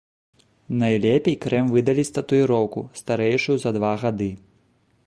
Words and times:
Найлепей 0.83 1.35
крэм 1.45 1.69
выдаліць 1.75 2.09
татуіроўку, 2.17 2.87
старэйшую 3.03 3.57
за 3.67 3.77
два 3.79 3.93
гады. 4.07 4.31